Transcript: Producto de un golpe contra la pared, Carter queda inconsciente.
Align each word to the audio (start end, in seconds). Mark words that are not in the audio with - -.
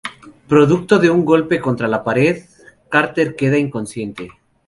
Producto 0.49 0.97
de 0.97 1.11
un 1.11 1.23
golpe 1.23 1.59
contra 1.59 1.87
la 1.87 2.03
pared, 2.03 2.41
Carter 2.89 3.35
queda 3.35 3.55
inconsciente. 3.59 4.31